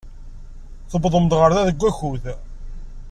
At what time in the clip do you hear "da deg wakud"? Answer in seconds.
1.55-2.23